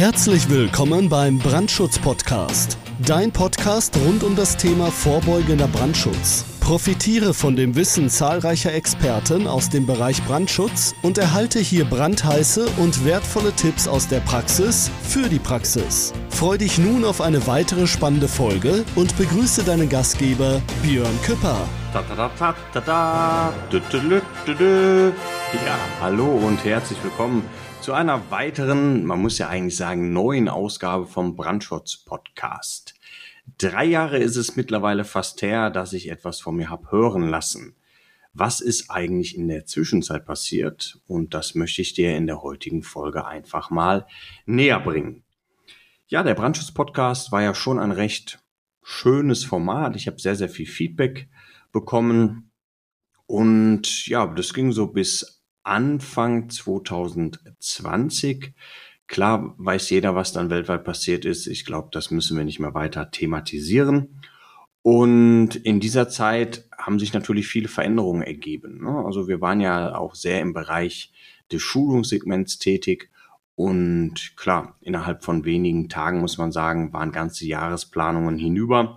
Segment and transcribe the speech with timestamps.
[0.00, 2.78] Herzlich willkommen beim Brandschutz-Podcast.
[3.04, 6.46] Dein Podcast rund um das Thema vorbeugender Brandschutz.
[6.60, 13.04] Profitiere von dem Wissen zahlreicher Experten aus dem Bereich Brandschutz und erhalte hier brandheiße und
[13.04, 16.14] wertvolle Tipps aus der Praxis für die Praxis.
[16.30, 21.58] Freu dich nun auf eine weitere spannende Folge und begrüße deinen Gastgeber Björn Küpper.
[25.66, 27.44] Ja, hallo und herzlich willkommen
[27.82, 32.94] zu einer weiteren, man muss ja eigentlich sagen, neuen Ausgabe vom Brandschutz Podcast.
[33.56, 37.76] Drei Jahre ist es mittlerweile fast her, dass ich etwas von mir habe hören lassen.
[38.34, 41.00] Was ist eigentlich in der Zwischenzeit passiert?
[41.06, 44.06] Und das möchte ich dir in der heutigen Folge einfach mal
[44.44, 45.24] näher bringen.
[46.06, 48.40] Ja, der Brandschutz Podcast war ja schon ein recht
[48.82, 49.96] schönes Format.
[49.96, 51.30] Ich habe sehr, sehr viel Feedback
[51.72, 52.52] bekommen.
[53.24, 58.52] Und ja, das ging so bis Anfang 2020.
[59.06, 61.46] Klar weiß jeder, was dann weltweit passiert ist.
[61.46, 64.20] Ich glaube, das müssen wir nicht mehr weiter thematisieren.
[64.82, 68.82] Und in dieser Zeit haben sich natürlich viele Veränderungen ergeben.
[68.82, 69.04] Ne?
[69.04, 71.12] Also wir waren ja auch sehr im Bereich
[71.52, 73.10] des Schulungssegments tätig.
[73.56, 78.96] Und klar, innerhalb von wenigen Tagen muss man sagen, waren ganze Jahresplanungen hinüber.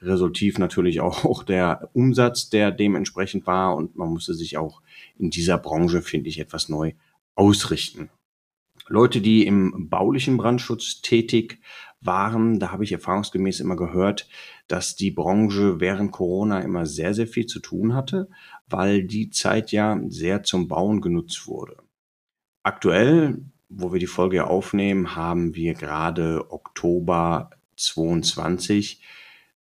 [0.00, 3.76] Resultiv natürlich auch der Umsatz, der dementsprechend war.
[3.76, 4.82] Und man musste sich auch
[5.18, 6.92] in dieser Branche, finde ich, etwas neu
[7.34, 8.10] ausrichten.
[8.88, 11.60] Leute, die im baulichen Brandschutz tätig
[12.00, 14.28] waren, da habe ich erfahrungsgemäß immer gehört,
[14.66, 18.28] dass die Branche während Corona immer sehr, sehr viel zu tun hatte,
[18.68, 21.76] weil die Zeit ja sehr zum Bauen genutzt wurde.
[22.62, 29.02] Aktuell, wo wir die Folge aufnehmen, haben wir gerade Oktober 22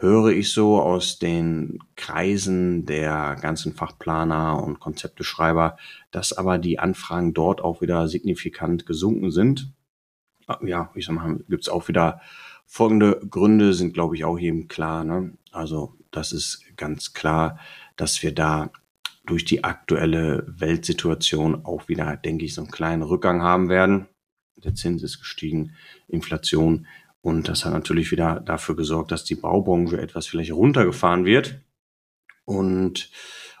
[0.00, 5.76] höre ich so aus den Kreisen der ganzen Fachplaner und Konzepteschreiber,
[6.10, 9.72] dass aber die Anfragen dort auch wieder signifikant gesunken sind.
[10.46, 12.20] Ah, ja, ich sag mal, gibt's auch wieder
[12.66, 15.04] folgende Gründe, sind glaube ich auch jedem klar.
[15.04, 15.34] Ne?
[15.52, 17.58] Also das ist ganz klar,
[17.96, 18.70] dass wir da
[19.26, 24.06] durch die aktuelle Weltsituation auch wieder, denke ich, so einen kleinen Rückgang haben werden.
[24.56, 25.74] Der Zins ist gestiegen,
[26.08, 26.86] Inflation
[27.22, 31.60] und das hat natürlich wieder dafür gesorgt, dass die Baubranche etwas vielleicht runtergefahren wird.
[32.44, 33.10] Und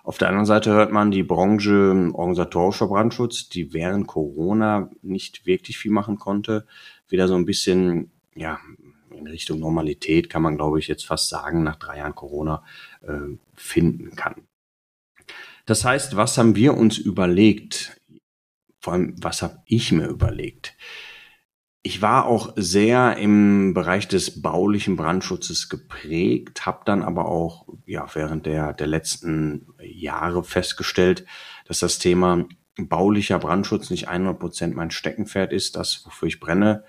[0.02, 5.78] auf der anderen Seite hört man die Branche organisatorischer Brandschutz, die während Corona nicht wirklich
[5.78, 6.66] viel machen konnte,
[7.08, 8.58] wieder so ein bisschen, ja,
[9.10, 12.64] in Richtung Normalität kann man, glaube ich, jetzt fast sagen, nach drei Jahren Corona
[13.02, 14.46] äh, finden kann.
[15.66, 18.00] Das heißt, was haben wir uns überlegt?
[18.80, 20.74] Vor allem, was habe ich mir überlegt?
[21.82, 28.06] Ich war auch sehr im Bereich des baulichen Brandschutzes geprägt, habe dann aber auch ja
[28.12, 31.24] während der der letzten Jahre festgestellt,
[31.64, 32.44] dass das Thema
[32.76, 36.84] baulicher Brandschutz nicht 100 Prozent mein Steckenpferd ist, das wofür ich brenne,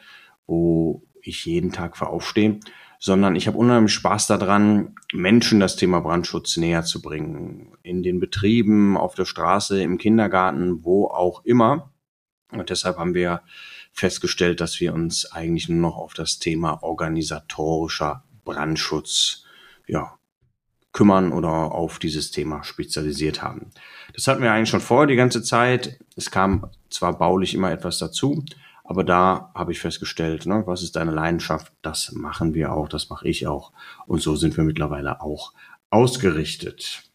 [0.46, 2.60] wo ich jeden Tag für aufstehe,
[3.00, 8.20] sondern ich habe unheimlich Spaß daran, Menschen das Thema Brandschutz näher zu bringen, in den
[8.20, 11.92] Betrieben, auf der Straße, im Kindergarten, wo auch immer.
[12.52, 13.42] Und deshalb haben wir
[13.92, 19.44] festgestellt, dass wir uns eigentlich nur noch auf das Thema organisatorischer Brandschutz
[19.88, 20.18] ja,
[20.94, 23.72] kümmern oder auf dieses Thema spezialisiert haben.
[24.14, 26.00] Das hatten wir eigentlich schon vorher die ganze Zeit.
[26.16, 28.44] Es kam zwar baulich immer etwas dazu,
[28.84, 31.72] aber da habe ich festgestellt, ne, was ist deine Leidenschaft?
[31.82, 33.72] Das machen wir auch, das mache ich auch.
[34.06, 35.54] Und so sind wir mittlerweile auch
[35.90, 37.11] ausgerichtet.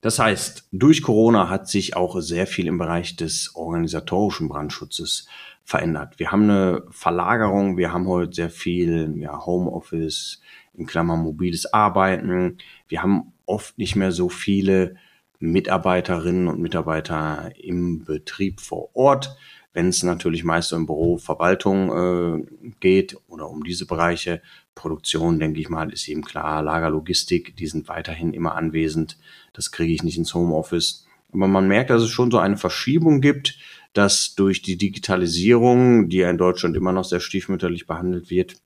[0.00, 5.26] Das heißt, durch Corona hat sich auch sehr viel im Bereich des organisatorischen Brandschutzes
[5.64, 6.18] verändert.
[6.18, 10.40] Wir haben eine Verlagerung, wir haben heute sehr viel ja, Homeoffice,
[10.74, 12.58] in Klammern mobiles Arbeiten.
[12.88, 14.96] Wir haben oft nicht mehr so viele
[15.38, 19.36] Mitarbeiterinnen und Mitarbeiter im Betrieb vor Ort.
[19.76, 22.46] Wenn es natürlich meist so im Büro Verwaltung äh,
[22.80, 24.40] geht oder um diese Bereiche,
[24.74, 29.18] Produktion, denke ich mal, ist eben klar, Lagerlogistik, die sind weiterhin immer anwesend.
[29.52, 31.04] Das kriege ich nicht ins Homeoffice.
[31.30, 33.58] Aber man merkt, dass es schon so eine Verschiebung gibt,
[33.92, 38.56] dass durch die Digitalisierung, die ja in Deutschland immer noch sehr stiefmütterlich behandelt wird,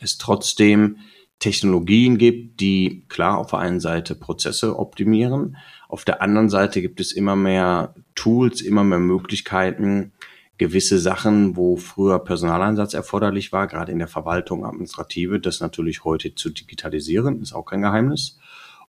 [0.00, 1.00] es trotzdem
[1.38, 5.58] Technologien gibt, die klar auf der einen Seite Prozesse optimieren,
[5.90, 10.12] auf der anderen Seite gibt es immer mehr Tools, immer mehr Möglichkeiten,
[10.60, 16.34] gewisse Sachen, wo früher Personaleinsatz erforderlich war, gerade in der Verwaltung, Administrative, das natürlich heute
[16.34, 18.38] zu digitalisieren, ist auch kein Geheimnis.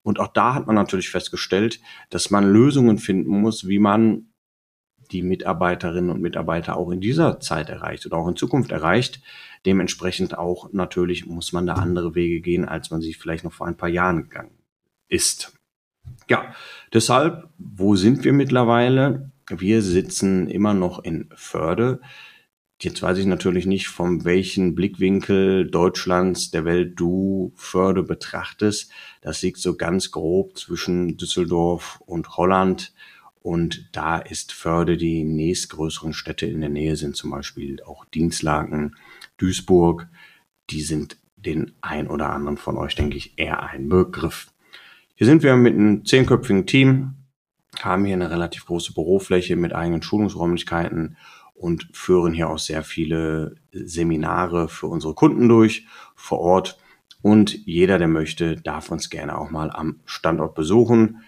[0.02, 1.80] Und auch da hat man natürlich festgestellt,
[2.10, 4.26] dass man Lösungen finden muss, wie man
[5.12, 9.22] die Mitarbeiterinnen und Mitarbeiter auch in dieser Zeit erreicht oder auch in Zukunft erreicht.
[9.64, 13.66] Dementsprechend auch natürlich muss man da andere Wege gehen, als man sie vielleicht noch vor
[13.66, 14.58] ein paar Jahren gegangen
[15.08, 15.54] ist.
[16.28, 16.54] Ja,
[16.92, 19.31] deshalb, wo sind wir mittlerweile?
[19.48, 22.00] Wir sitzen immer noch in Förde.
[22.80, 28.90] Jetzt weiß ich natürlich nicht, von welchen Blickwinkel Deutschlands, der Welt du Förde betrachtest.
[29.20, 32.92] Das liegt so ganz grob zwischen Düsseldorf und Holland.
[33.40, 38.96] Und da ist Förde die nächstgrößeren Städte in der Nähe sind zum Beispiel auch Dienstlaken,
[39.36, 40.08] Duisburg.
[40.70, 44.52] Die sind den ein oder anderen von euch, denke ich, eher ein Begriff.
[45.14, 47.14] Hier sind wir mit einem zehnköpfigen Team,
[47.84, 51.16] haben hier eine relativ große Bürofläche mit eigenen Schulungsräumlichkeiten
[51.54, 56.78] und führen hier auch sehr viele Seminare für unsere Kunden durch vor Ort.
[57.22, 61.22] Und jeder, der möchte, darf uns gerne auch mal am Standort besuchen.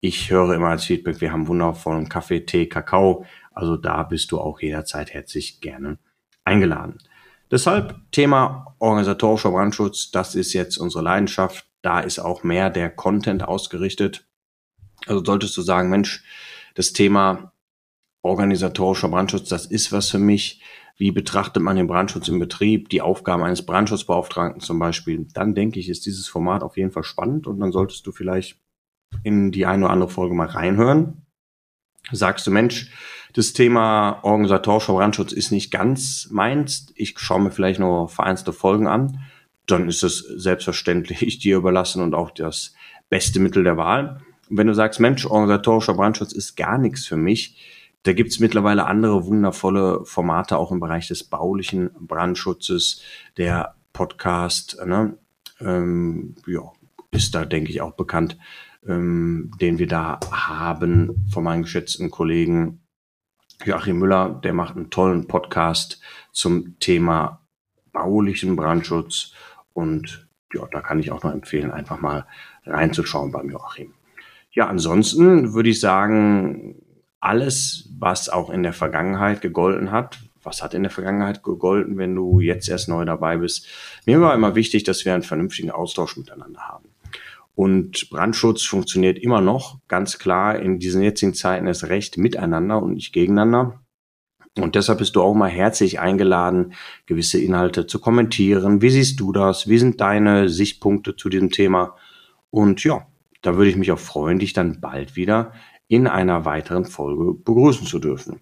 [0.00, 3.24] Ich höre immer als Feedback, wir haben wundervollen Kaffee, Tee, Kakao.
[3.52, 5.98] Also da bist du auch jederzeit herzlich gerne
[6.44, 6.98] eingeladen.
[7.50, 11.66] Deshalb Thema organisatorischer Brandschutz, das ist jetzt unsere Leidenschaft.
[11.82, 14.29] Da ist auch mehr der Content ausgerichtet.
[15.06, 16.22] Also solltest du sagen, Mensch,
[16.74, 17.52] das Thema
[18.22, 20.62] organisatorischer Brandschutz, das ist was für mich.
[20.96, 25.26] Wie betrachtet man den Brandschutz im Betrieb, die Aufgaben eines Brandschutzbeauftragten zum Beispiel?
[25.32, 28.58] Dann denke ich, ist dieses Format auf jeden Fall spannend und dann solltest du vielleicht
[29.22, 31.26] in die eine oder andere Folge mal reinhören.
[32.12, 32.90] Sagst du, Mensch,
[33.32, 36.92] das Thema organisatorischer Brandschutz ist nicht ganz meins.
[36.94, 39.20] Ich schaue mir vielleicht nur vereinzelte Folgen an.
[39.66, 42.74] Dann ist es selbstverständlich dir überlassen und auch das
[43.08, 44.20] beste Mittel der Wahl.
[44.50, 47.56] Und wenn du sagst, Mensch, organisatorischer Brandschutz ist gar nichts für mich,
[48.02, 53.02] da gibt's mittlerweile andere wundervolle Formate auch im Bereich des baulichen Brandschutzes.
[53.36, 55.16] Der Podcast ne,
[55.60, 56.62] ähm, ja,
[57.10, 58.38] ist da, denke ich, auch bekannt,
[58.86, 62.80] ähm, den wir da haben von meinem geschätzten Kollegen
[63.64, 64.40] Joachim Müller.
[64.42, 66.00] Der macht einen tollen Podcast
[66.32, 67.40] zum Thema
[67.92, 69.34] baulichen Brandschutz.
[69.74, 72.26] Und ja, da kann ich auch noch empfehlen, einfach mal
[72.64, 73.92] reinzuschauen beim Joachim.
[74.52, 76.82] Ja, ansonsten würde ich sagen,
[77.20, 82.14] alles, was auch in der Vergangenheit gegolten hat, was hat in der Vergangenheit gegolten, wenn
[82.14, 83.66] du jetzt erst neu dabei bist.
[84.06, 86.88] Mir war immer wichtig, dass wir einen vernünftigen Austausch miteinander haben.
[87.54, 92.94] Und Brandschutz funktioniert immer noch ganz klar in diesen jetzigen Zeiten erst recht miteinander und
[92.94, 93.80] nicht gegeneinander.
[94.58, 96.72] Und deshalb bist du auch mal herzlich eingeladen,
[97.06, 98.82] gewisse Inhalte zu kommentieren.
[98.82, 99.68] Wie siehst du das?
[99.68, 101.96] Wie sind deine Sichtpunkte zu diesem Thema?
[102.50, 103.06] Und ja,
[103.42, 105.52] da würde ich mich auch freuen, dich dann bald wieder
[105.88, 108.40] in einer weiteren Folge begrüßen zu dürfen.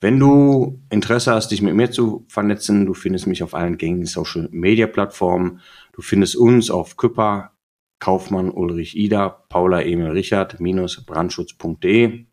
[0.00, 4.06] Wenn du Interesse hast, dich mit mir zu vernetzen, du findest mich auf allen gängigen
[4.06, 5.60] Social Media Plattformen.
[5.92, 7.52] Du findest uns auf Küpper,
[7.98, 12.26] Kaufmann, Ulrich Ida, Paula Emil Richard, minus brandschutz.de.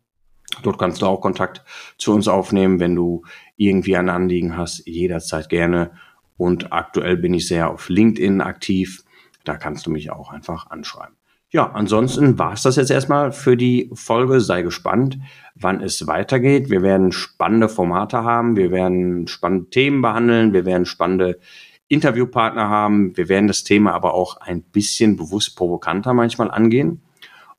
[0.62, 1.64] Dort kannst du auch Kontakt
[1.96, 3.22] zu uns aufnehmen, wenn du
[3.56, 5.92] irgendwie ein Anliegen hast, jederzeit gerne.
[6.36, 9.04] Und aktuell bin ich sehr auf LinkedIn aktiv.
[9.44, 11.16] Da kannst du mich auch einfach anschreiben.
[11.54, 14.40] Ja, ansonsten war es das jetzt erstmal für die Folge.
[14.40, 15.20] Sei gespannt,
[15.54, 16.68] wann es weitergeht.
[16.68, 21.38] Wir werden spannende Formate haben, wir werden spannende Themen behandeln, wir werden spannende
[21.86, 23.16] Interviewpartner haben.
[23.16, 27.04] Wir werden das Thema aber auch ein bisschen bewusst provokanter manchmal angehen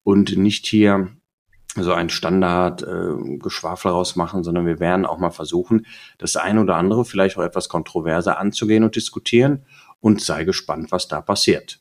[0.03, 1.07] und nicht hier
[1.75, 5.85] so ein Standard äh, rausmachen, sondern wir werden auch mal versuchen,
[6.17, 9.63] das eine oder andere vielleicht auch etwas kontroverser anzugehen und diskutieren
[10.01, 11.79] und sei gespannt, was da passiert.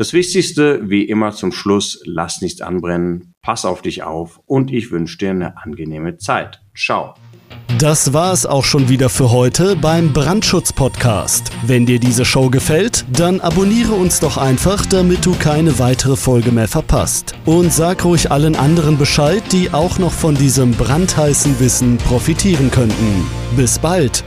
[0.00, 4.90] Das Wichtigste, wie immer zum Schluss, lass nichts anbrennen, pass auf dich auf und ich
[4.90, 6.62] wünsche dir eine angenehme Zeit.
[6.74, 7.12] Ciao.
[7.76, 11.50] Das war es auch schon wieder für heute beim Brandschutz-Podcast.
[11.66, 16.50] Wenn dir diese Show gefällt, dann abonniere uns doch einfach, damit du keine weitere Folge
[16.50, 17.34] mehr verpasst.
[17.44, 23.26] Und sag ruhig allen anderen Bescheid, die auch noch von diesem brandheißen Wissen profitieren könnten.
[23.54, 24.24] Bis bald!